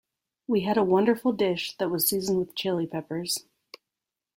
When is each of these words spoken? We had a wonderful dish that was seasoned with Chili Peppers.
We 0.47 0.61
had 0.61 0.77
a 0.77 0.83
wonderful 0.83 1.31
dish 1.31 1.77
that 1.77 1.91
was 1.91 2.07
seasoned 2.07 2.39
with 2.39 2.55
Chili 2.55 2.87
Peppers. 2.87 3.45